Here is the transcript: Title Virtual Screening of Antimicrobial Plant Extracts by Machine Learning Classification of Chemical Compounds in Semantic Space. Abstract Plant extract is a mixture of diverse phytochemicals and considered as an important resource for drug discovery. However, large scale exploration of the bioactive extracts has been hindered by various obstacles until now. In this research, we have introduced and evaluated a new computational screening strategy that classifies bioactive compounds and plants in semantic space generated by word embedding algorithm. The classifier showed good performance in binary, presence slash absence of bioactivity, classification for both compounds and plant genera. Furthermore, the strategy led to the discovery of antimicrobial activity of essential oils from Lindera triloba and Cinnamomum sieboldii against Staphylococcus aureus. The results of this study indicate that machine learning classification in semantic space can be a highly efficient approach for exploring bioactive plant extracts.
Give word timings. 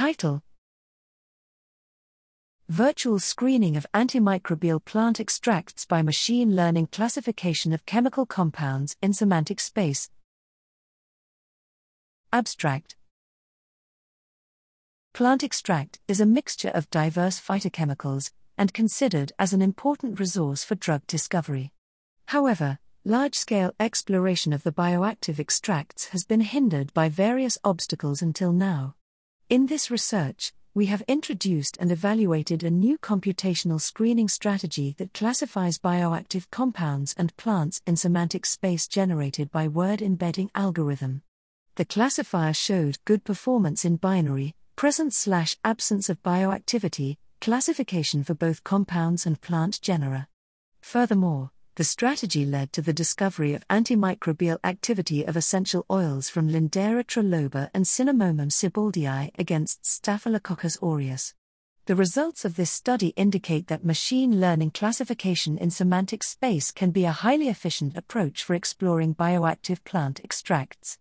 Title 0.00 0.42
Virtual 2.70 3.18
Screening 3.18 3.76
of 3.76 3.86
Antimicrobial 3.92 4.82
Plant 4.82 5.20
Extracts 5.20 5.84
by 5.84 6.00
Machine 6.00 6.56
Learning 6.56 6.86
Classification 6.86 7.74
of 7.74 7.84
Chemical 7.84 8.24
Compounds 8.24 8.96
in 9.02 9.12
Semantic 9.12 9.60
Space. 9.60 10.08
Abstract 12.32 12.96
Plant 15.12 15.42
extract 15.42 15.98
is 16.08 16.18
a 16.18 16.24
mixture 16.24 16.70
of 16.70 16.88
diverse 16.88 17.38
phytochemicals 17.38 18.30
and 18.56 18.72
considered 18.72 19.32
as 19.38 19.52
an 19.52 19.60
important 19.60 20.18
resource 20.18 20.64
for 20.64 20.76
drug 20.76 21.06
discovery. 21.06 21.72
However, 22.28 22.78
large 23.04 23.34
scale 23.34 23.74
exploration 23.78 24.54
of 24.54 24.62
the 24.62 24.72
bioactive 24.72 25.38
extracts 25.38 26.08
has 26.08 26.24
been 26.24 26.40
hindered 26.40 26.90
by 26.94 27.10
various 27.10 27.58
obstacles 27.64 28.22
until 28.22 28.52
now. 28.54 28.94
In 29.50 29.66
this 29.66 29.90
research, 29.90 30.52
we 30.74 30.86
have 30.86 31.02
introduced 31.08 31.76
and 31.80 31.90
evaluated 31.90 32.62
a 32.62 32.70
new 32.70 32.96
computational 32.98 33.80
screening 33.80 34.28
strategy 34.28 34.94
that 34.98 35.12
classifies 35.12 35.76
bioactive 35.76 36.48
compounds 36.52 37.16
and 37.18 37.36
plants 37.36 37.82
in 37.84 37.96
semantic 37.96 38.46
space 38.46 38.86
generated 38.86 39.50
by 39.50 39.66
word 39.66 40.02
embedding 40.02 40.52
algorithm. 40.54 41.22
The 41.74 41.84
classifier 41.84 42.52
showed 42.52 43.04
good 43.04 43.24
performance 43.24 43.84
in 43.84 43.96
binary, 43.96 44.54
presence 44.76 45.18
slash 45.18 45.56
absence 45.64 46.08
of 46.08 46.22
bioactivity, 46.22 47.16
classification 47.40 48.22
for 48.22 48.34
both 48.34 48.62
compounds 48.62 49.26
and 49.26 49.40
plant 49.40 49.80
genera. 49.82 50.28
Furthermore, 50.80 51.50
the 51.76 51.84
strategy 51.84 52.44
led 52.44 52.72
to 52.72 52.82
the 52.82 52.92
discovery 52.92 53.54
of 53.54 53.66
antimicrobial 53.68 54.58
activity 54.64 55.24
of 55.24 55.36
essential 55.36 55.86
oils 55.90 56.28
from 56.28 56.48
Lindera 56.48 57.04
triloba 57.04 57.70
and 57.72 57.84
Cinnamomum 57.84 58.50
sieboldii 58.50 59.30
against 59.38 59.86
Staphylococcus 59.86 60.78
aureus. 60.82 61.34
The 61.86 61.94
results 61.96 62.44
of 62.44 62.56
this 62.56 62.70
study 62.70 63.08
indicate 63.16 63.68
that 63.68 63.84
machine 63.84 64.40
learning 64.40 64.72
classification 64.72 65.58
in 65.58 65.70
semantic 65.70 66.22
space 66.22 66.70
can 66.70 66.90
be 66.90 67.04
a 67.04 67.12
highly 67.12 67.48
efficient 67.48 67.96
approach 67.96 68.44
for 68.44 68.54
exploring 68.54 69.14
bioactive 69.14 69.82
plant 69.84 70.20
extracts. 70.22 70.98